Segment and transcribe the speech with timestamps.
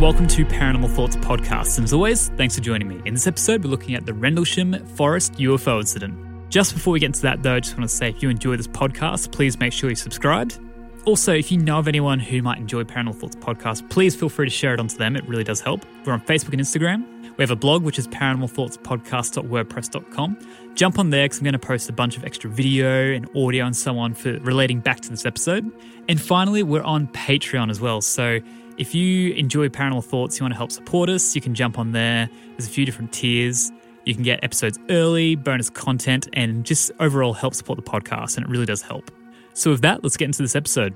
[0.00, 1.76] Welcome to Paranormal Thoughts Podcast.
[1.76, 3.02] And as always, thanks for joining me.
[3.04, 6.16] In this episode, we're looking at the Rendlesham Forest UFO incident.
[6.50, 8.56] Just before we get into that, though, I just want to say if you enjoy
[8.56, 10.60] this podcast, please make sure you subscribed.
[11.04, 14.46] Also, if you know of anyone who might enjoy Paranormal Thoughts Podcast, please feel free
[14.46, 15.16] to share it onto them.
[15.16, 15.84] It really does help.
[16.06, 17.04] We're on Facebook and Instagram.
[17.36, 20.38] We have a blog, which is paranormalthoughtspodcast.wordpress.com.
[20.76, 23.66] Jump on there because I'm going to post a bunch of extra video and audio
[23.66, 25.68] and so on for relating back to this episode.
[26.08, 28.00] And finally, we're on Patreon as well.
[28.00, 28.38] So
[28.78, 31.92] if you enjoy Paranormal Thoughts, you want to help support us, you can jump on
[31.92, 32.30] there.
[32.50, 33.72] There's a few different tiers.
[34.04, 38.46] You can get episodes early, bonus content, and just overall help support the podcast, and
[38.46, 39.10] it really does help.
[39.52, 40.94] So, with that, let's get into this episode.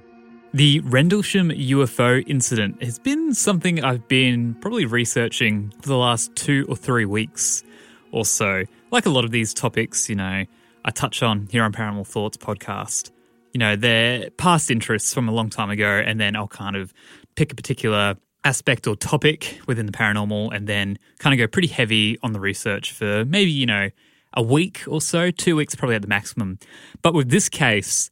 [0.55, 6.67] The Rendlesham UFO incident has been something I've been probably researching for the last two
[6.68, 7.64] or three weeks
[8.12, 8.64] or so.
[8.90, 10.45] Like a lot of these topics, you know,
[10.84, 13.11] I touch on here on Paranormal Thoughts podcast.
[13.52, 16.95] You know, they're past interests from a long time ago, and then I'll kind of
[17.35, 21.69] pick a particular aspect or topic within the paranormal and then kind of go pretty
[21.69, 23.91] heavy on the research for maybe, you know,
[24.35, 26.59] a week or so, two weeks probably at the maximum.
[27.03, 28.11] But with this case,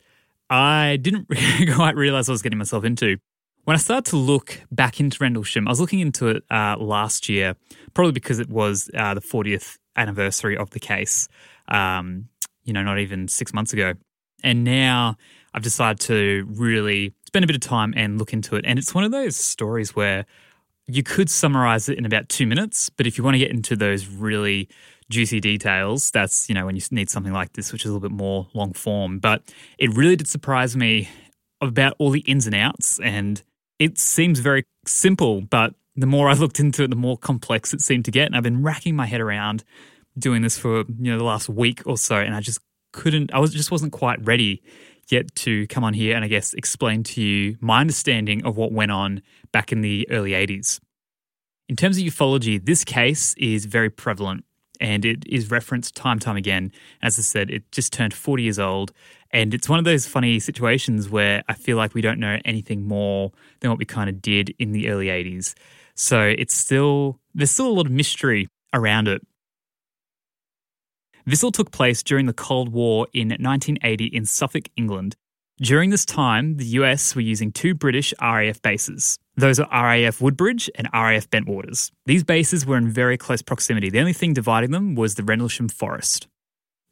[0.49, 1.29] I didn't
[1.75, 3.17] quite realize I was getting myself into.
[3.65, 7.29] When I started to look back into Rendlesham, I was looking into it uh, last
[7.29, 7.55] year,
[7.95, 11.29] probably because it was uh, the 40th anniversary of the case,
[11.69, 12.29] um,
[12.65, 13.95] you know, not even six months ago.
[14.43, 15.17] And now
[15.53, 18.65] I've decided to really spend a bit of time and look into it.
[18.67, 20.27] And it's one of those stories where
[20.89, 23.77] you could summarize it in about two minutes, but if you want to get into
[23.77, 24.69] those really
[25.11, 28.09] juicy details, that's, you know, when you need something like this, which is a little
[28.09, 29.21] bit more long form.
[29.21, 29.43] But
[29.79, 31.09] it really did surprise me
[31.61, 32.99] about all the ins and outs.
[32.99, 33.41] And
[33.79, 37.81] it seems very simple, but the more I looked into it, the more complex it
[37.81, 38.27] seemed to get.
[38.27, 39.63] And I've been racking my head around
[40.19, 42.17] doing this for, you know, the last week or so.
[42.17, 42.59] And I just
[42.93, 44.63] couldn't, I was just wasn't quite ready
[45.13, 48.73] yet to come on here and I guess explain to you my understanding of what
[48.73, 49.23] went on
[49.53, 50.81] back in the early 80s.
[51.69, 54.45] In terms of ufology, this case is very prevalent
[54.81, 56.73] and it is referenced time time again.
[57.03, 58.93] As I said, it just turned 40 years old.
[59.31, 62.89] And it's one of those funny situations where I feel like we don't know anything
[62.89, 65.55] more than what we kind of did in the early 80s.
[65.95, 69.23] So it's still, there's still a lot of mystery around it.
[71.27, 75.17] This all took place during the Cold War in 1980 in Suffolk, England.
[75.61, 79.19] During this time, the US were using two British RAF bases.
[79.37, 81.91] Those are RAF Woodbridge and RAF Bentwaters.
[82.07, 83.91] These bases were in very close proximity.
[83.91, 86.29] The only thing dividing them was the Rendlesham Forest.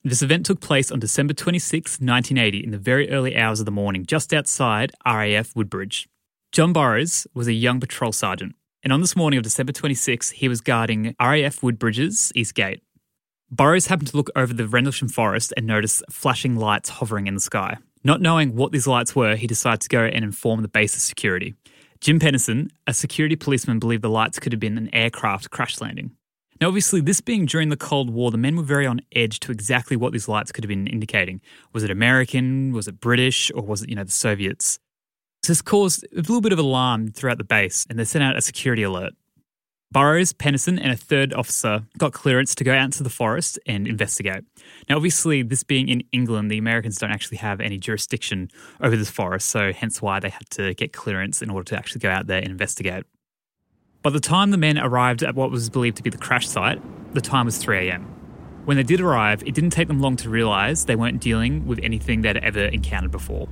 [0.05, 3.73] This event took place on December 26, 1980, in the very early hours of the
[3.73, 6.09] morning, just outside RAF Woodbridge.
[6.53, 10.49] John Burroughs was a young patrol sergeant, and on this morning of December 26, he
[10.49, 12.83] was guarding RAF Woodbridge's East Gate.
[13.51, 17.41] Burroughs happened to look over the Rendlesham Forest and noticed flashing lights hovering in the
[17.41, 17.79] sky.
[18.05, 21.55] Not knowing what these lights were, he decided to go and inform the base's security.
[22.01, 26.11] Jim Penniston, a security policeman, believed the lights could have been an aircraft crash landing.
[26.61, 29.53] Now, obviously, this being during the Cold War, the men were very on edge to
[29.53, 31.41] exactly what these lights could have been indicating.
[31.73, 32.73] Was it American?
[32.73, 33.51] Was it British?
[33.55, 34.79] Or was it, you know, the Soviets?
[35.43, 38.37] So this caused a little bit of alarm throughout the base, and they sent out
[38.37, 39.15] a security alert.
[39.91, 43.89] Burroughs, Penniston, and a third officer got clearance to go out into the forest and
[43.89, 44.45] investigate.
[44.89, 48.51] Now, obviously, this being in England, the Americans don't actually have any jurisdiction
[48.83, 52.01] over this forest, so hence why they had to get clearance in order to actually
[52.01, 53.05] go out there and investigate.
[54.03, 56.81] By the time the men arrived at what was believed to be the crash site,
[57.15, 58.05] the time was 3 am.
[58.67, 61.81] When they did arrive, it didn't take them long to realise they weren't dealing with
[61.83, 63.49] anything they'd ever encountered before.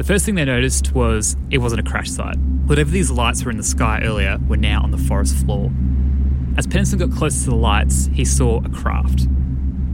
[0.00, 2.38] The first thing they noticed was it wasn't a crash site.
[2.64, 5.70] Whatever these lights were in the sky earlier were now on the forest floor.
[6.56, 9.26] As Penniston got closer to the lights, he saw a craft.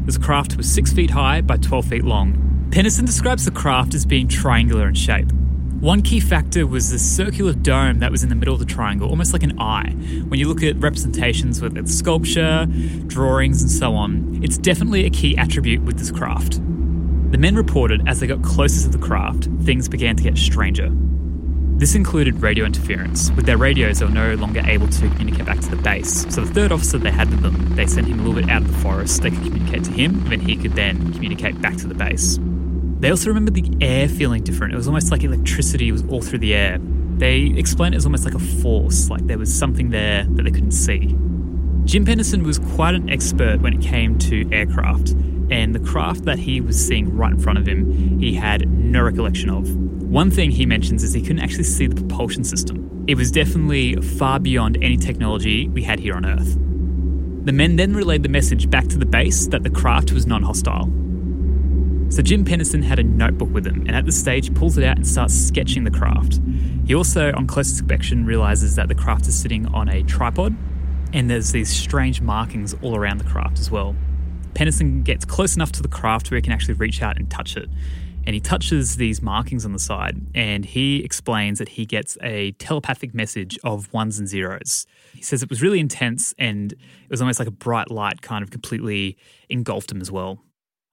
[0.06, 2.68] This craft was 6 feet high by 12 feet long.
[2.70, 5.32] Penniston describes the craft as being triangular in shape.
[5.80, 9.08] One key factor was the circular dome that was in the middle of the triangle,
[9.08, 9.90] almost like an eye.
[10.28, 12.66] When you look at representations with its sculpture,
[13.08, 16.60] drawings, and so on, it's definitely a key attribute with this craft.
[17.30, 20.90] The men reported as they got closer to the craft, things began to get stranger.
[21.76, 23.32] This included radio interference.
[23.32, 26.24] With their radios, they were no longer able to communicate back to the base.
[26.32, 28.62] So the third officer they had with them, they sent him a little bit out
[28.62, 29.22] of the forest.
[29.22, 32.38] They could communicate to him, and then he could then communicate back to the base.
[33.00, 34.72] They also remember the air feeling different.
[34.72, 36.78] It was almost like electricity was all through the air.
[37.18, 40.50] They explained it as almost like a force, like there was something there that they
[40.52, 41.14] couldn't see.
[41.86, 45.10] Jim Penniston was quite an expert when it came to aircraft,
[45.52, 49.00] and the craft that he was seeing right in front of him, he had no
[49.00, 49.72] recollection of.
[50.02, 53.04] One thing he mentions is he couldn't actually see the propulsion system.
[53.06, 56.54] It was definitely far beyond any technology we had here on Earth.
[57.44, 60.42] The men then relayed the message back to the base that the craft was non
[60.42, 60.86] hostile.
[62.08, 64.96] So Jim Penniston had a notebook with him, and at this stage, pulls it out
[64.96, 66.40] and starts sketching the craft.
[66.84, 70.56] He also, on close inspection, realizes that the craft is sitting on a tripod,
[71.16, 73.96] and there's these strange markings all around the craft as well.
[74.52, 77.56] Penniston gets close enough to the craft where he can actually reach out and touch
[77.56, 77.70] it.
[78.26, 82.50] And he touches these markings on the side, and he explains that he gets a
[82.52, 84.86] telepathic message of ones and zeros.
[85.14, 88.42] He says it was really intense, and it was almost like a bright light kind
[88.42, 89.16] of completely
[89.48, 90.42] engulfed him as well.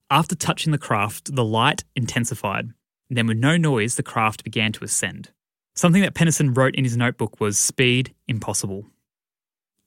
[0.09, 2.69] After touching the craft, the light intensified.
[3.09, 5.31] Then, with no noise, the craft began to ascend.
[5.75, 8.85] Something that Penniston wrote in his notebook was speed impossible.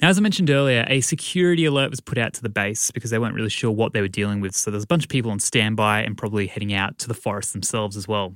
[0.01, 3.11] Now, as I mentioned earlier, a security alert was put out to the base because
[3.11, 4.55] they weren't really sure what they were dealing with.
[4.55, 7.55] So there's a bunch of people on standby and probably heading out to the forest
[7.55, 8.35] themselves as well.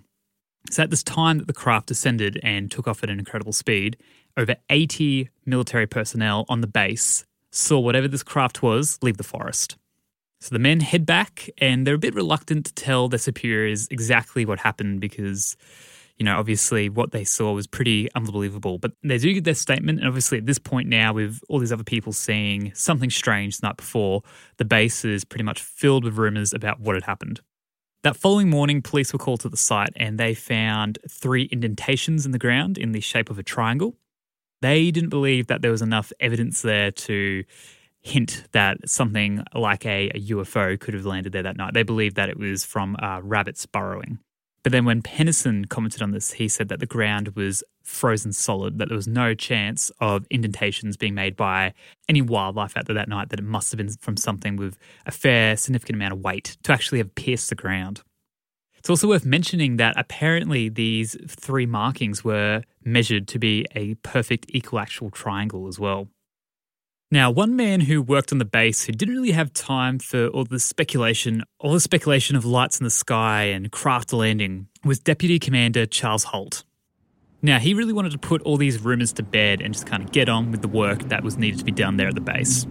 [0.71, 3.99] So at this time that the craft ascended and took off at an incredible speed,
[4.37, 9.77] over 80 military personnel on the base saw whatever this craft was leave the forest.
[10.41, 14.47] So the men head back and they're a bit reluctant to tell their superiors exactly
[14.47, 15.57] what happened because,
[16.21, 18.77] you know, obviously what they saw was pretty unbelievable.
[18.77, 20.01] But they do get their statement.
[20.01, 23.69] And obviously at this point now, with all these other people seeing something strange the
[23.69, 24.23] night before,
[24.59, 27.41] the base is pretty much filled with rumors about what had happened.
[28.03, 32.33] That following morning, police were called to the site and they found three indentations in
[32.33, 33.97] the ground in the shape of a triangle.
[34.61, 37.45] They didn't believe that there was enough evidence there to
[38.03, 41.73] hint that something like a, a, UFO could have landed there that night.
[41.73, 44.19] They believed that it was from uh, rabbits burrowing.
[44.63, 48.79] But then when Penniston commented on this, he said that the ground was frozen solid,
[48.79, 51.73] that there was no chance of indentations being made by
[52.09, 54.77] any wildlife out there that night, that it must have been from something with
[55.07, 58.03] a fair, significant amount of weight to actually have pierced the ground.
[58.77, 64.51] It's also worth mentioning that apparently these three markings were measured to be a perfect
[64.55, 66.09] equilateral triangle as well.
[67.13, 70.45] Now, one man who worked on the base who didn't really have time for all
[70.45, 75.41] the speculation, all the speculation of lights in the sky and craft landing was Deputy
[75.41, 76.63] Commander Charles Holt.
[77.43, 80.13] Now, he really wanted to put all these rumours to bed and just kind of
[80.13, 82.65] get on with the work that was needed to be done there at the base.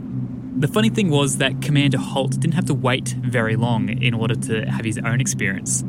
[0.56, 4.36] The funny thing was that Commander Holt didn't have to wait very long in order
[4.36, 5.84] to have his own experience.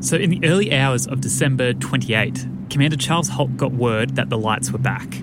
[0.00, 4.38] So, in the early hours of December 28, Commander Charles Holt got word that the
[4.38, 5.22] lights were back.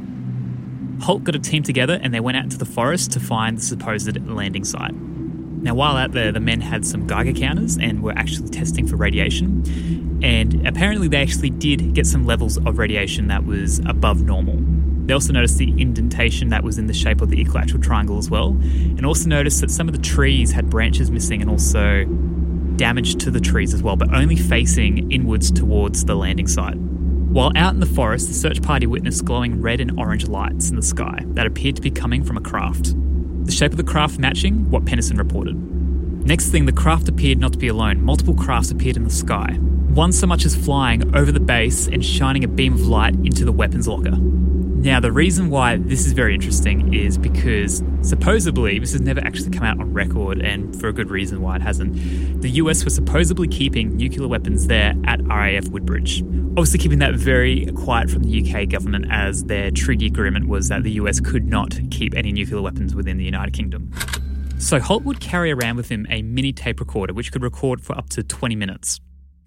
[1.02, 3.62] Holt got a team together and they went out into the forest to find the
[3.62, 4.94] supposed landing site.
[4.94, 8.96] Now, while out there, the men had some Geiger counters and were actually testing for
[8.96, 10.20] radiation.
[10.24, 14.58] And apparently, they actually did get some levels of radiation that was above normal.
[15.08, 18.30] They also noticed the indentation that was in the shape of the equilateral triangle as
[18.30, 22.06] well, and also noticed that some of the trees had branches missing and also
[22.76, 26.78] damage to the trees as well, but only facing inwards towards the landing site.
[27.30, 30.78] While out in the forest, the search party witnessed glowing red and orange lights in
[30.78, 32.96] the sky that appeared to be coming from a craft.
[33.46, 35.56] The shape of the craft matching what Penniston reported.
[36.26, 38.02] Next thing, the craft appeared not to be alone.
[38.02, 39.58] Multiple crafts appeared in the sky.
[39.90, 43.44] One so much as flying over the base and shining a beam of light into
[43.44, 44.18] the weapons locker.
[44.80, 49.50] Now, the reason why this is very interesting is because supposedly, this has never actually
[49.50, 51.96] come out on record, and for a good reason why it hasn't.
[52.44, 56.22] The US was supposedly keeping nuclear weapons there at RAF Woodbridge.
[56.22, 60.84] Obviously, keeping that very quiet from the UK government, as their treaty agreement was that
[60.84, 63.92] the US could not keep any nuclear weapons within the United Kingdom.
[64.60, 67.98] So, Holt would carry around with him a mini tape recorder which could record for
[67.98, 69.02] up to 20 minutes.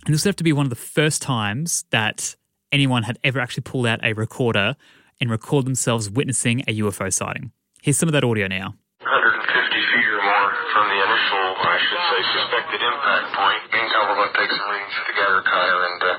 [0.04, 2.34] And this would have to be one of the first times that
[2.72, 4.75] anyone had ever actually pulled out a recorder
[5.21, 7.53] and record themselves witnessing a UFO sighting.
[7.83, 8.75] Here's some of that audio now.
[9.00, 13.62] 150 feet or more from the initial, I should say, suspected impact point.
[13.73, 16.12] Meantime, we're going to take some readings together, Kyer, and uh,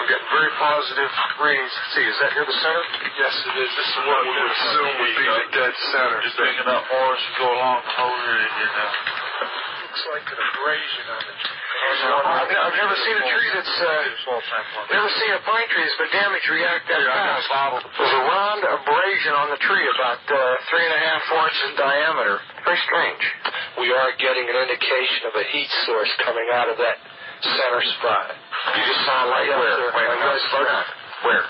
[0.00, 1.72] we got very positive readings.
[1.72, 2.84] Let's see, is that here the center?
[3.16, 3.70] Yes, it is.
[3.72, 6.16] This is what we would assume would be the dead center.
[6.20, 8.72] Just picking up more as you go along the whole area here.
[9.88, 11.38] Looks like an abrasion on it.
[11.80, 16.48] I've never seen a tree that's, uh, never seen a pine tree that's been damaged
[16.52, 17.48] react that fast.
[17.96, 21.64] There's a round abrasion on the tree about uh, three and a half, four inches
[21.72, 22.36] in diameter.
[22.68, 23.22] Very strange.
[23.80, 26.96] We are getting an indication of a heat source coming out of that
[27.48, 28.26] center spot.
[28.76, 29.80] You just saw a light Yes, where?
[29.80, 30.48] Wait, Right no, there.
[30.52, 30.84] slow down.
[31.24, 31.44] Where?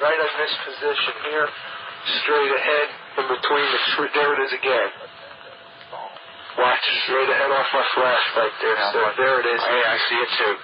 [0.00, 1.46] Right in this position here,
[2.24, 2.86] straight ahead,
[3.20, 4.08] in between the tree.
[4.16, 4.88] There it is again.
[6.56, 9.04] Watch straight ahead off my flash right there, sir.
[9.20, 9.60] There it is.
[9.60, 10.54] Hey, I see it too.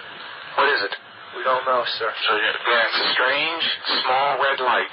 [0.56, 0.92] What is it?
[1.36, 2.08] We don't know, sir.
[2.28, 3.64] So yeah, yeah, it's a strange,
[4.04, 4.92] small red light.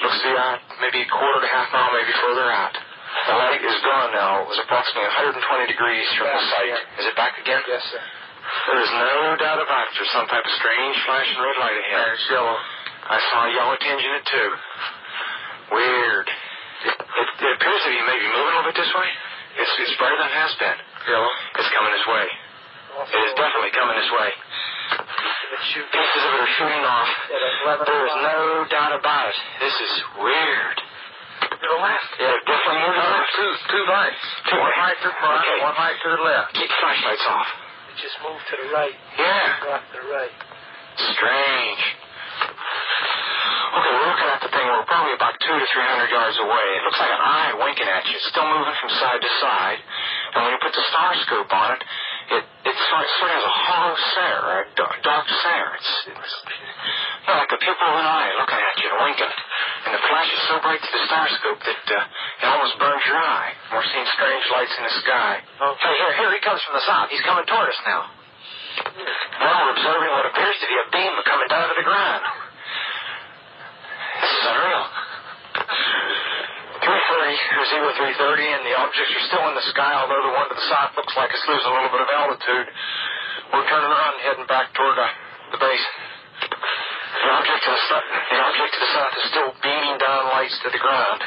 [0.00, 2.72] Looks to be out maybe a quarter to half mile, maybe further out.
[2.74, 4.44] The light is gone now.
[4.44, 6.68] It was approximately 120 degrees from the site.
[6.68, 6.84] again.
[7.00, 7.62] Is it back again?
[7.64, 8.02] Yes, sir.
[8.68, 9.92] There is no doubt about it.
[9.96, 12.12] There's some type of strange flashing red light ahead.
[12.12, 12.56] it's yellow.
[13.08, 14.50] I saw a yellow tinge in it too.
[15.72, 16.26] Weird.
[16.84, 19.08] It, it, it appears to be maybe moving a little bit this way.
[19.54, 20.78] It's, it's brighter than it has been.
[21.08, 21.30] Yellow.
[21.58, 22.26] It's coming this way.
[22.94, 24.30] It is definitely coming this way.
[25.64, 27.10] Pieces of it are shooting off.
[27.86, 29.36] There is no doubt about it.
[29.62, 29.92] This is
[30.22, 30.76] weird.
[31.44, 32.10] To the left.
[32.20, 33.30] Yeah, definitely moving No, left.
[33.34, 34.22] two, two lights.
[34.50, 35.58] Two one light to the front, Okay.
[35.64, 36.48] one light to the left.
[36.54, 37.48] Keep flashlights off.
[37.90, 38.94] It just moved to the right.
[39.18, 39.74] Yeah.
[39.74, 40.34] Left to the right.
[41.14, 41.82] Strange.
[43.74, 44.66] Okay, we're looking at the thing.
[44.70, 46.66] We're probably about two to three hundred yards away.
[46.78, 48.14] It looks like an eye winking at you.
[48.14, 49.80] It's still moving from side to side.
[50.34, 51.82] And when you put the star scope on it,
[52.38, 55.70] it it sort of, sort of has a hollow center, a dark, center.
[55.74, 56.34] It's, it's
[57.26, 59.34] yeah, like the pupil of an eye looking at you and winking.
[59.84, 63.02] And the flash is so bright through the star scope that uh, it almost burns
[63.10, 63.58] your eye.
[63.74, 65.32] We're seeing strange lights in the sky.
[65.66, 65.74] Oh.
[65.82, 67.10] Hey, here, here he comes from the south.
[67.10, 68.06] He's coming toward us now.
[69.42, 72.22] Now we're observing what appears to be a beam coming down to the ground.
[74.24, 74.84] This is unreal.
[76.80, 77.33] 330,
[77.70, 80.68] zero 330, and the objects are still in the sky, although the one to the
[80.72, 82.66] south looks like it's losing a little bit of altitude.
[83.52, 85.06] We're turning around and heading back toward uh,
[85.52, 85.86] the base.
[86.44, 90.56] The object to the south, the object to the south is still beaming down lights
[90.64, 91.20] to the ground.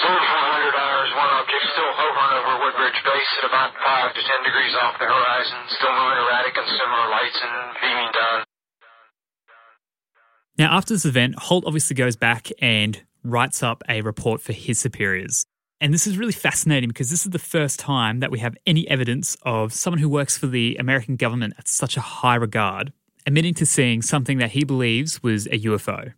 [0.00, 4.48] Zero 400 hours, one object still hovering over Woodbridge Base at about 5 to 10
[4.48, 8.38] degrees off the horizon, still moving erratic and similar lights and beaming down.
[10.56, 14.78] Now, after this event, Holt obviously goes back and writes up a report for his
[14.78, 15.46] superiors.
[15.80, 18.86] And this is really fascinating because this is the first time that we have any
[18.88, 22.92] evidence of someone who works for the American government at such a high regard
[23.26, 26.12] admitting to seeing something that he believes was a UFO.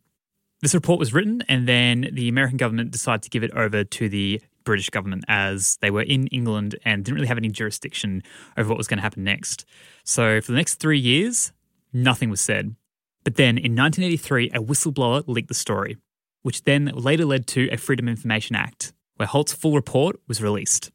[0.61, 4.09] This report was written, and then the American government decided to give it over to
[4.09, 8.23] the British government as they were in England and didn't really have any jurisdiction
[8.57, 9.65] over what was going to happen next.
[10.05, 11.53] So, for the next three years,
[11.93, 12.77] nothing was said.
[13.25, 15.97] But then in 1983, a whistleblower leaked the story,
[16.43, 20.91] which then later led to a Freedom Information Act, where Holt's full report was released.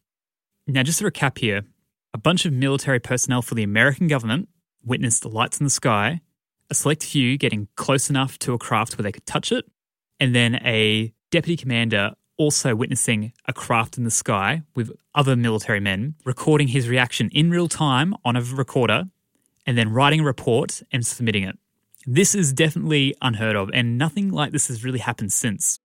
[0.68, 1.63] Now, just to recap here,
[2.13, 4.50] a bunch of military personnel for the American government
[4.84, 6.22] witnessed the lights in the sky,
[6.70, 9.66] a select few getting close enough to a craft where they could touch it,
[10.20, 15.80] and then a deputy commander also witnessing a craft in the sky with other military
[15.80, 19.06] men, recording his reaction in real time on a recorder,
[19.66, 21.58] and then writing a report and submitting it.
[22.10, 25.78] This is definitely unheard of, and nothing like this has really happened since.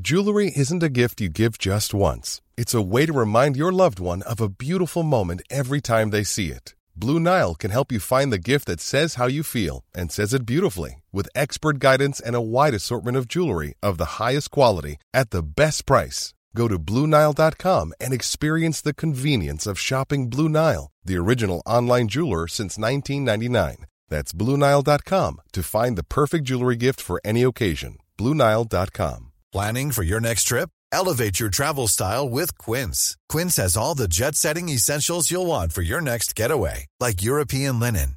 [0.00, 2.40] Jewelry isn't a gift you give just once.
[2.56, 6.22] It's a way to remind your loved one of a beautiful moment every time they
[6.22, 6.76] see it.
[6.94, 10.32] Blue Nile can help you find the gift that says how you feel and says
[10.32, 14.98] it beautifully with expert guidance and a wide assortment of jewelry of the highest quality
[15.12, 16.32] at the best price.
[16.54, 22.48] Go to BlueNile.com and experience the convenience of shopping Blue Nile, the original online jeweler
[22.48, 23.86] since 1999.
[24.08, 27.98] That's BlueNile.com to find the perfect jewelry gift for any occasion.
[28.18, 29.32] BlueNile.com.
[29.52, 30.70] Planning for your next trip?
[30.92, 33.16] Elevate your travel style with Quince.
[33.28, 37.80] Quince has all the jet setting essentials you'll want for your next getaway, like European
[37.80, 38.16] linen,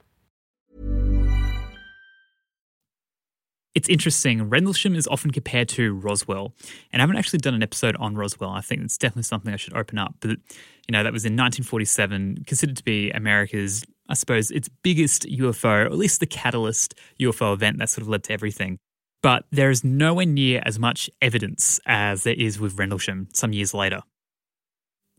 [3.73, 4.49] It's interesting.
[4.49, 6.53] Rendlesham is often compared to Roswell,
[6.91, 8.49] and I haven't actually done an episode on Roswell.
[8.49, 10.15] I think it's definitely something I should open up.
[10.19, 15.23] But you know, that was in 1947, considered to be America's, I suppose, its biggest
[15.23, 18.77] UFO, or at least the catalyst UFO event that sort of led to everything.
[19.23, 23.73] But there is nowhere near as much evidence as there is with Rendlesham some years
[23.73, 24.01] later.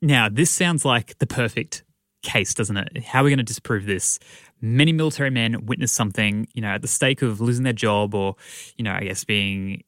[0.03, 1.85] Now, this sounds like the perfect
[2.23, 3.05] case, doesn't it?
[3.05, 4.19] How are we going to disprove this?
[4.61, 8.37] Many military men witness something, you know, at the stake of losing their job or,
[8.77, 9.83] you know, I guess being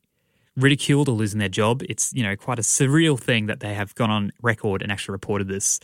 [0.57, 1.83] ridiculed or losing their job.
[1.89, 5.13] It's, you know, quite a surreal thing that they have gone on record and actually
[5.13, 5.81] reported this.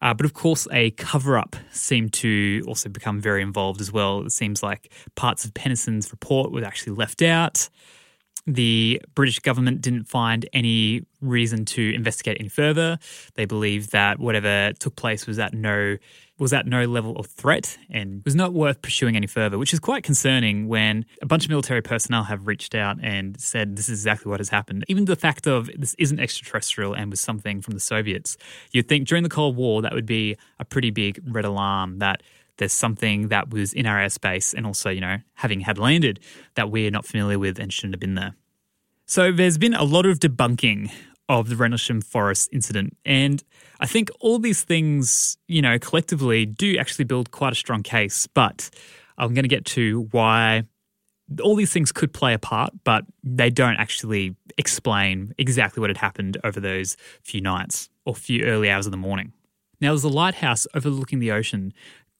[0.00, 4.20] Uh, but of course, a cover up seemed to also become very involved as well.
[4.26, 7.68] It seems like parts of Penniston's report were actually left out.
[8.46, 12.98] The British government didn't find any reason to investigate any further.
[13.34, 15.96] They believed that whatever took place was at no
[16.38, 19.78] was at no level of threat and was not worth pursuing any further, which is
[19.78, 24.00] quite concerning when a bunch of military personnel have reached out and said this is
[24.00, 24.84] exactly what has happened.
[24.88, 28.36] Even the fact of this isn't extraterrestrial and was something from the Soviets,
[28.72, 32.24] you'd think during the Cold War that would be a pretty big red alarm that
[32.62, 36.20] there's something that was in our airspace and also, you know, having had landed
[36.54, 38.36] that we're not familiar with and shouldn't have been there.
[39.04, 40.92] So there's been a lot of debunking
[41.28, 42.96] of the Rendlesham Forest incident.
[43.04, 43.42] And
[43.80, 48.28] I think all these things, you know, collectively do actually build quite a strong case.
[48.28, 48.70] But
[49.18, 50.62] I'm going to get to why
[51.42, 55.96] all these things could play a part, but they don't actually explain exactly what had
[55.96, 59.32] happened over those few nights or few early hours of the morning.
[59.82, 61.72] Now, there's a lighthouse overlooking the ocean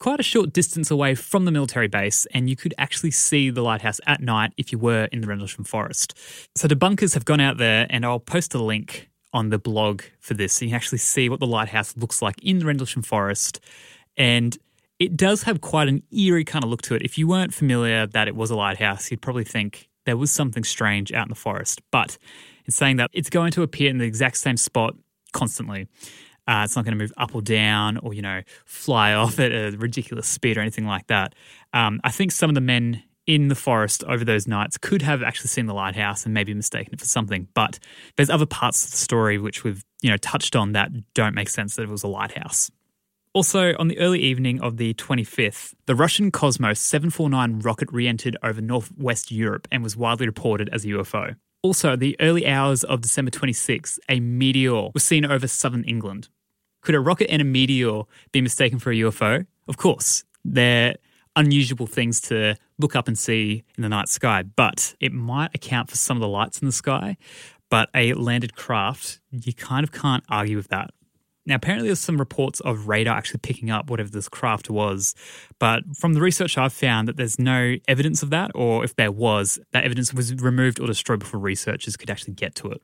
[0.03, 3.61] quite a short distance away from the military base, and you could actually see the
[3.61, 6.13] lighthouse at night if you were in the Rendlesham Forest.
[6.57, 10.33] So debunkers have gone out there, and I'll post a link on the blog for
[10.33, 13.61] this so you can actually see what the lighthouse looks like in the Rendlesham Forest.
[14.17, 14.57] And
[14.99, 17.01] it does have quite an eerie kind of look to it.
[17.03, 20.65] If you weren't familiar that it was a lighthouse, you'd probably think there was something
[20.65, 21.81] strange out in the forest.
[21.91, 22.17] But
[22.65, 24.95] in saying that, it's going to appear in the exact same spot
[25.31, 25.87] constantly.
[26.47, 29.51] Uh, it's not going to move up or down or, you know, fly off at
[29.51, 31.35] a ridiculous speed or anything like that.
[31.73, 35.23] Um, I think some of the men in the forest over those nights could have
[35.23, 37.47] actually seen the lighthouse and maybe mistaken it for something.
[37.53, 37.79] But
[38.17, 41.49] there's other parts of the story which we've, you know, touched on that don't make
[41.49, 42.69] sense that it was a lighthouse.
[43.33, 48.37] Also, on the early evening of the 25th, the Russian Cosmos 749 rocket re entered
[48.43, 51.35] over northwest Europe and was widely reported as a UFO.
[51.63, 56.27] Also, the early hours of December 26, a meteor was seen over southern England.
[56.81, 58.01] Could a rocket and a meteor
[58.33, 59.47] be mistaken for a UFO?
[59.69, 60.97] Of course, they're
[61.37, 65.89] unusual things to look up and see in the night sky, but it might account
[65.89, 67.15] for some of the lights in the sky.
[67.69, 70.91] But a landed craft, you kind of can't argue with that.
[71.45, 75.13] Now, apparently, there's some reports of radar actually picking up whatever this craft was,
[75.59, 79.11] but from the research I've found that there's no evidence of that, or if there
[79.11, 82.81] was, that evidence was removed or destroyed before researchers could actually get to it.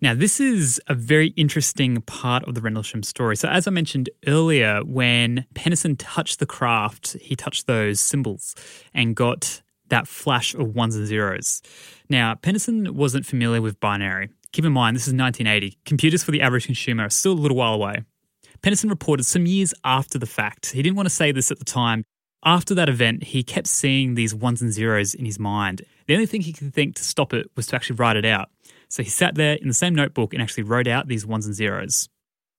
[0.00, 3.36] Now, this is a very interesting part of the Rendlesham story.
[3.36, 8.54] So, as I mentioned earlier, when Penniston touched the craft, he touched those symbols
[8.94, 11.62] and got that flash of ones and zeros.
[12.08, 14.28] Now, Penniston wasn't familiar with binary.
[14.52, 15.78] Keep in mind, this is 1980.
[15.84, 18.04] Computers for the average consumer are still a little while away.
[18.62, 20.72] Penniston reported some years after the fact.
[20.72, 22.04] He didn't want to say this at the time.
[22.44, 25.82] After that event, he kept seeing these ones and zeros in his mind.
[26.06, 28.48] The only thing he could think to stop it was to actually write it out.
[28.88, 31.54] So he sat there in the same notebook and actually wrote out these ones and
[31.54, 32.08] zeros.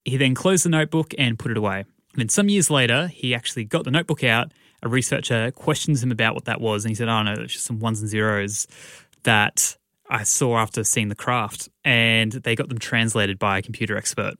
[0.04, 1.80] He then closed the notebook and put it away.
[1.80, 4.52] And then some years later, he actually got the notebook out.
[4.82, 7.66] A researcher questions him about what that was, and he said, "Oh no, it's just
[7.66, 8.66] some ones and zeros
[9.24, 9.76] that
[10.10, 14.34] I saw after seeing the craft, and they got them translated by a computer expert.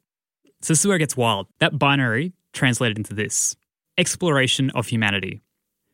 [0.63, 1.47] So this is where it gets wild.
[1.61, 3.57] That binary translated into this
[3.97, 5.43] exploration of humanity,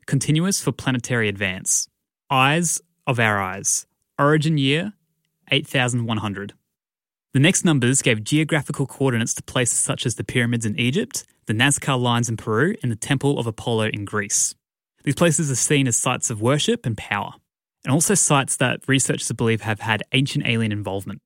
[0.07, 1.89] continuous for planetary advance,
[2.31, 3.87] eyes of our eyes,
[4.19, 4.95] origin year
[5.51, 6.55] 8,100.
[7.35, 11.53] The next numbers gave geographical coordinates to places such as the pyramids in Egypt, the
[11.53, 14.55] Nazca lines in Peru, and the Temple of Apollo in Greece.
[15.05, 17.35] These places are seen as sites of worship and power,
[17.87, 21.23] and also sites that researchers believe have had ancient alien involvement.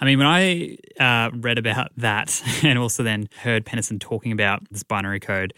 [0.00, 4.62] I mean, when I uh, read about that and also then heard Penniston talking about
[4.70, 5.52] this binary code,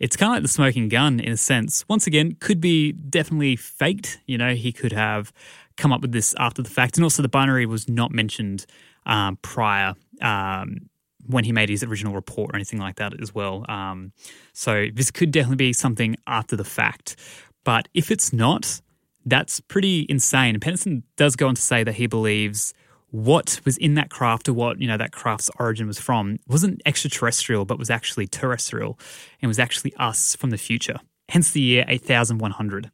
[0.00, 1.84] it's kind of like the smoking gun in a sense.
[1.88, 4.18] Once again, could be definitely faked.
[4.26, 5.30] You know, he could have
[5.76, 6.96] come up with this after the fact.
[6.96, 8.64] And also, the binary was not mentioned
[9.04, 10.88] um, prior um,
[11.26, 13.66] when he made his original report or anything like that as well.
[13.68, 14.12] Um,
[14.54, 17.16] so, this could definitely be something after the fact.
[17.62, 18.80] But if it's not,
[19.26, 20.58] that's pretty insane.
[20.60, 22.74] Penniston does go on to say that he believes
[23.14, 26.82] what was in that craft or what you know that craft's origin was from wasn't
[26.84, 28.98] extraterrestrial but was actually terrestrial
[29.40, 32.90] and was actually us from the future hence the year 8100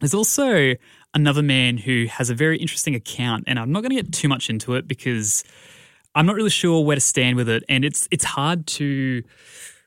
[0.00, 0.74] there's also
[1.14, 4.28] another man who has a very interesting account and i'm not going to get too
[4.28, 5.42] much into it because
[6.14, 9.22] i'm not really sure where to stand with it and it's it's hard to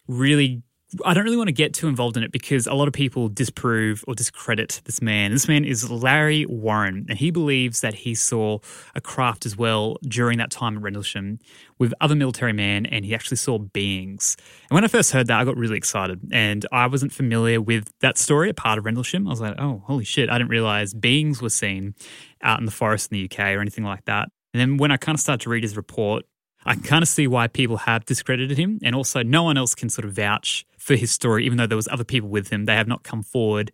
[0.08, 0.64] really
[1.06, 3.30] I don't really want to get too involved in it because a lot of people
[3.30, 5.32] disprove or discredit this man.
[5.32, 8.58] This man is Larry Warren, and he believes that he saw
[8.96, 11.38] a craft as well during that time at Rendlesham
[11.78, 14.36] with other military men, and he actually saw beings.
[14.72, 17.92] And when I first heard that, I got really excited, and I wasn't familiar with
[18.00, 19.28] that story, a part of Rendlesham.
[19.28, 21.94] I was like, oh, holy shit, I didn't realize beings were seen
[22.42, 24.30] out in the forest in the UK or anything like that.
[24.56, 26.26] And then when I kind of started to read his report,
[26.66, 29.76] I can kind of see why people have discredited him, and also no one else
[29.76, 32.66] can sort of vouch for his story, even though there was other people with him.
[32.66, 33.72] They have not come forward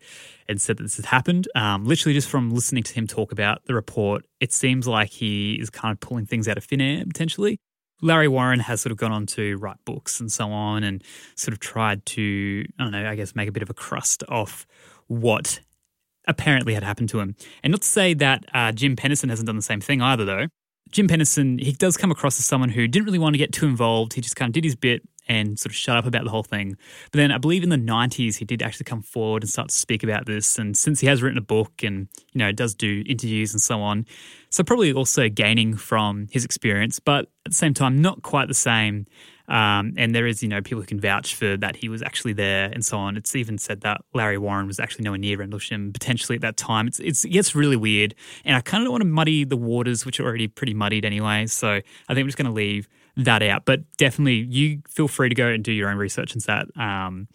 [0.48, 1.48] and said that this has happened.
[1.54, 5.54] Um, literally, just from listening to him talk about the report, it seems like he
[5.54, 7.58] is kind of pulling things out of thin air potentially.
[8.02, 11.02] Larry Warren has sort of gone on to write books and so on, and
[11.34, 14.22] sort of tried to, I don't know, I guess make a bit of a crust
[14.28, 14.66] off
[15.08, 15.60] what
[16.28, 17.36] apparently had happened to him.
[17.62, 20.46] And not to say that uh, Jim Penniston hasn't done the same thing either, though.
[20.90, 23.66] Jim Penniston, he does come across as someone who didn't really want to get too
[23.66, 24.12] involved.
[24.12, 26.42] He just kind of did his bit and sort of shut up about the whole
[26.42, 26.76] thing.
[27.10, 29.74] But then I believe in the 90s, he did actually come forward and start to
[29.74, 30.58] speak about this.
[30.58, 33.80] And since he has written a book and, you know, does do interviews and so
[33.80, 34.06] on,
[34.50, 38.54] so probably also gaining from his experience, but at the same time, not quite the
[38.54, 39.06] same
[39.48, 42.32] um, and there is, you know, people who can vouch for that he was actually
[42.32, 43.16] there and so on.
[43.16, 46.88] It's even said that Larry Warren was actually nowhere near Rendlesham potentially at that time.
[46.88, 49.56] It's, it's it gets really weird, and I kind of don't want to muddy the
[49.56, 51.46] waters, which are already pretty muddied anyway.
[51.46, 53.64] So I think I'm just going to leave that out.
[53.64, 56.66] But definitely, you feel free to go and do your own research into that.
[56.80, 57.28] Um,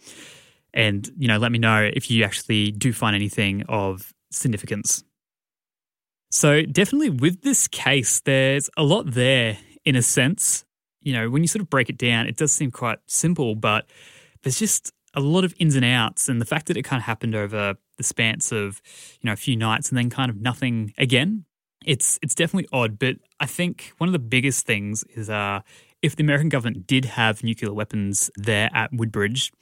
[0.74, 5.04] and you know, let me know if you actually do find anything of significance.
[6.30, 10.64] So definitely with this case, there's a lot there in a sense
[11.02, 13.86] you know, when you sort of break it down, it does seem quite simple, but
[14.42, 16.28] there's just a lot of ins and outs.
[16.28, 18.80] And the fact that it kind of happened over the span of,
[19.20, 21.44] you know, a few nights and then kind of nothing again,
[21.84, 22.98] it's it's definitely odd.
[22.98, 25.60] But I think one of the biggest things is uh,
[26.00, 29.52] if the American government did have nuclear weapons there at Woodbridge,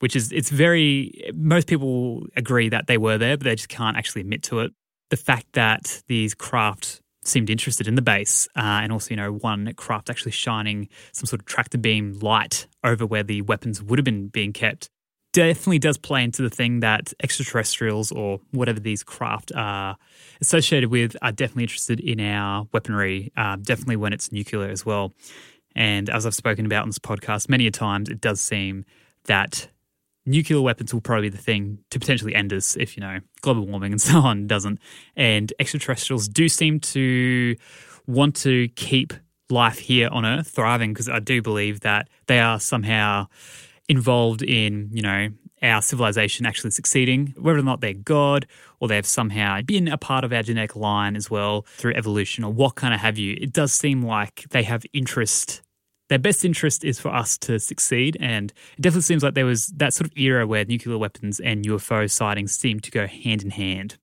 [0.00, 3.96] which is it's very most people agree that they were there, but they just can't
[3.96, 4.72] actually admit to it.
[5.10, 9.32] The fact that these craft seemed interested in the base, uh, and also, you know,
[9.32, 13.98] one craft actually shining some sort of tractor beam light over where the weapons would
[13.98, 14.88] have been being kept.
[15.34, 19.96] Definitely does play into the thing that extraterrestrials or whatever these craft are
[20.40, 25.14] associated with are definitely interested in our weaponry, uh, definitely when it's nuclear as well.
[25.76, 28.84] And as I've spoken about on this podcast many a times, it does seem
[29.26, 29.68] that
[30.28, 33.66] nuclear weapons will probably be the thing to potentially end us if, you know, global
[33.66, 34.78] warming and so on doesn't.
[35.16, 37.56] And extraterrestrials do seem to
[38.06, 39.12] want to keep
[39.50, 43.28] life here on Earth thriving because I do believe that they are somehow
[43.88, 45.28] involved in, you know,
[45.62, 48.46] our civilization actually succeeding, whether or not they're God
[48.80, 52.52] or they've somehow been a part of our genetic line as well through evolution or
[52.52, 53.36] what kind of have you.
[53.40, 55.62] It does seem like they have interest
[56.08, 58.16] their best interest is for us to succeed.
[58.20, 61.64] And it definitely seems like there was that sort of era where nuclear weapons and
[61.64, 63.98] UFO sightings seemed to go hand in hand.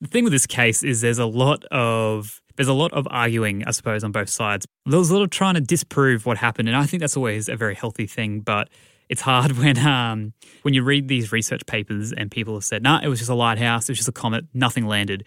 [0.00, 3.64] The thing with this case is there's a lot of there's a lot of arguing,
[3.66, 4.66] I suppose, on both sides.
[4.86, 7.56] There's a lot of trying to disprove what happened, and I think that's always a
[7.56, 8.40] very healthy thing.
[8.40, 8.68] But
[9.08, 12.96] it's hard when um, when you read these research papers and people have said, "No,
[12.96, 15.24] nah, it was just a lighthouse, it was just a comet, nothing landed."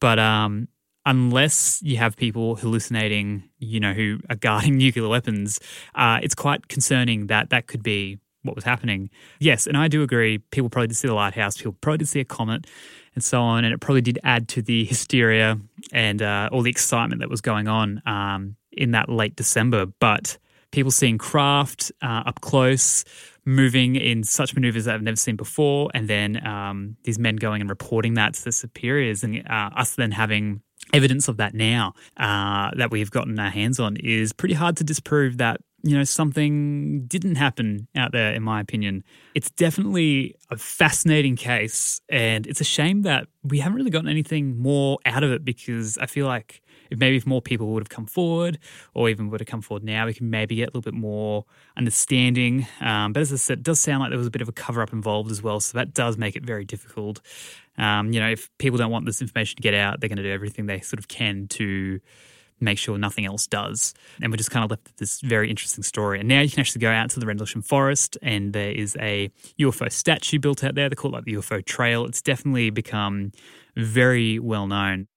[0.00, 0.68] But um,
[1.06, 5.60] unless you have people hallucinating, you know, who are guarding nuclear weapons,
[5.94, 9.10] uh, it's quite concerning that that could be what was happening.
[9.38, 10.38] Yes, and I do agree.
[10.50, 11.56] People probably did see the lighthouse.
[11.56, 12.66] People probably did see a comet,
[13.14, 13.64] and so on.
[13.64, 15.58] And it probably did add to the hysteria
[15.92, 19.86] and uh, all the excitement that was going on um, in that late December.
[19.86, 20.38] But
[20.70, 23.04] people seeing craft uh, up close,
[23.50, 27.60] moving in such maneuvers that I've never seen before, and then um, these men going
[27.60, 31.92] and reporting that to the superiors, and uh, us then having evidence of that now
[32.16, 36.04] uh, that we've gotten our hands on is pretty hard to disprove that you know
[36.04, 39.02] something didn't happen out there in my opinion.
[39.34, 42.00] It's definitely a fascinating case.
[42.08, 45.96] And it's a shame that we haven't really gotten anything more out of it because
[45.98, 46.60] i feel like
[46.90, 48.58] if maybe if more people would have come forward
[48.94, 51.44] or even would have come forward now we can maybe get a little bit more
[51.76, 54.48] understanding um, but as i said it does sound like there was a bit of
[54.48, 57.20] a cover up involved as well so that does make it very difficult
[57.78, 60.22] um, you know if people don't want this information to get out they're going to
[60.22, 62.00] do everything they sort of can to
[62.60, 63.94] make sure nothing else does.
[64.22, 66.20] And we're just kind of left with this very interesting story.
[66.20, 69.30] And now you can actually go out to the Rendlesham Forest, and there is a
[69.58, 70.88] UFO statue built out there.
[70.88, 72.04] They call it like the UFO Trail.
[72.04, 73.32] It's definitely become
[73.76, 75.08] very well known.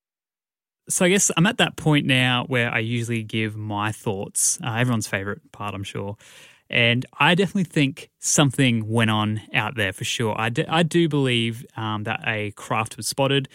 [0.89, 4.60] So I guess I'm at that point now where I usually give my thoughts.
[4.63, 6.17] Uh, everyone's favorite part, I'm sure.
[6.69, 10.36] And I definitely think something went on out there for sure.
[10.38, 13.48] I do, I do believe um, that a craft was spotted,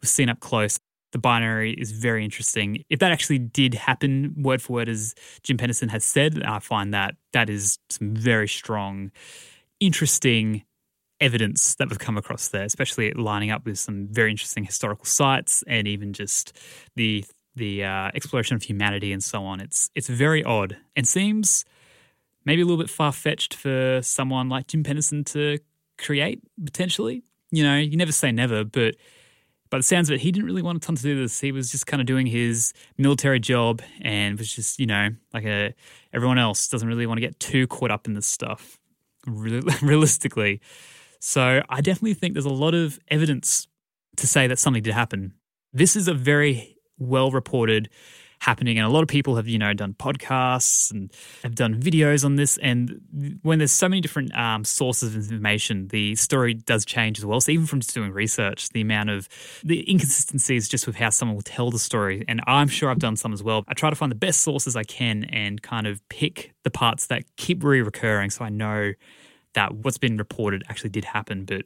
[0.00, 0.78] was seen up close
[1.14, 2.84] the binary is very interesting.
[2.90, 6.92] If that actually did happen, word for word, as Jim Penniston has said, I find
[6.92, 9.12] that that is some very strong,
[9.78, 10.64] interesting
[11.20, 15.62] evidence that we've come across there, especially lining up with some very interesting historical sites
[15.66, 16.56] and even just
[16.96, 17.24] the
[17.56, 19.60] the uh, exploration of humanity and so on.
[19.60, 21.64] It's it's very odd and seems
[22.44, 25.58] maybe a little bit far fetched for someone like Jim Penniston to
[25.98, 27.22] create potentially.
[27.50, 28.96] You know, you never say never, but
[29.70, 31.40] by the sounds of it, he didn't really want a ton to do this.
[31.40, 35.44] He was just kind of doing his military job and was just, you know, like
[35.44, 35.74] a,
[36.12, 38.78] everyone else doesn't really want to get too caught up in this stuff,
[39.26, 40.60] realistically.
[41.26, 43.66] So I definitely think there's a lot of evidence
[44.18, 45.32] to say that something did happen.
[45.72, 47.88] This is a very well reported
[48.40, 48.76] happening.
[48.76, 51.10] And a lot of people have, you know, done podcasts and
[51.42, 52.58] have done videos on this.
[52.58, 57.24] And when there's so many different um, sources of information, the story does change as
[57.24, 57.40] well.
[57.40, 59.26] So even from just doing research, the amount of
[59.64, 62.22] the inconsistencies just with how someone will tell the story.
[62.28, 63.64] And I'm sure I've done some as well.
[63.66, 67.06] I try to find the best sources I can and kind of pick the parts
[67.06, 68.92] that keep re-recurring so I know
[69.54, 71.44] that what's been reported actually did happen.
[71.44, 71.64] But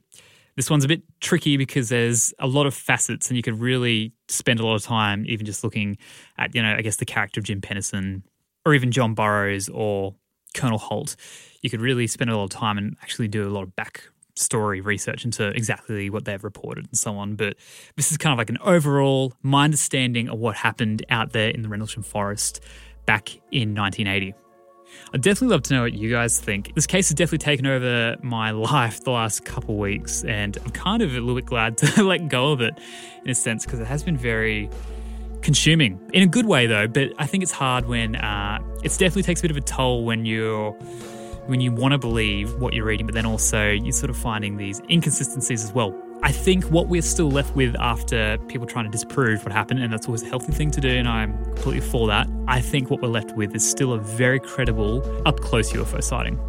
[0.56, 4.12] this one's a bit tricky because there's a lot of facets, and you could really
[4.28, 5.98] spend a lot of time even just looking
[6.36, 8.22] at, you know, I guess the character of Jim Penniston
[8.64, 10.14] or even John Burroughs or
[10.54, 11.16] Colonel Holt.
[11.62, 14.02] You could really spend a lot of time and actually do a lot of back
[14.36, 17.34] story research into exactly what they've reported and so on.
[17.36, 17.56] But
[17.96, 21.62] this is kind of like an overall my understanding of what happened out there in
[21.62, 22.60] the Rendlesham Forest
[23.06, 24.34] back in 1980.
[25.12, 26.74] I'd definitely love to know what you guys think.
[26.74, 31.02] This case has definitely taken over my life the last couple weeks, and I'm kind
[31.02, 32.78] of a little bit glad to let go of it
[33.24, 34.68] in a sense because it has been very
[35.40, 36.88] consuming in a good way though.
[36.88, 40.04] But I think it's hard when uh, it definitely takes a bit of a toll
[40.04, 40.72] when you're
[41.46, 44.58] when you want to believe what you're reading, but then also you're sort of finding
[44.58, 45.94] these inconsistencies as well.
[46.22, 49.92] I think what we're still left with after people trying to disprove what happened, and
[49.92, 52.28] that's always a healthy thing to do, and I'm completely for that.
[52.48, 56.40] I think what we're left with is still a very credible, up close UFO sighting.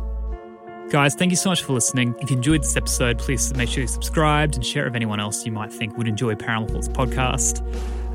[0.89, 2.15] Guys, thank you so much for listening.
[2.19, 5.19] If you enjoyed this episode, please make sure you're subscribed and share it with anyone
[5.19, 7.62] else you might think would enjoy Paranormal Thoughts podcast.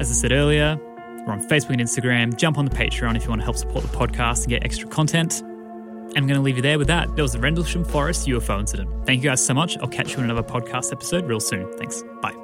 [0.01, 0.77] As I said earlier,
[1.25, 2.37] we're on Facebook and Instagram.
[2.37, 4.89] Jump on the Patreon if you want to help support the podcast and get extra
[4.89, 5.45] content.
[6.17, 7.15] I'm going to leave you there with that.
[7.17, 8.91] That was the Rendlesham Forest UFO incident.
[9.07, 9.77] Thank you guys so much.
[9.79, 11.71] I'll catch you in another podcast episode real soon.
[11.77, 12.03] Thanks.
[12.23, 12.44] Bye.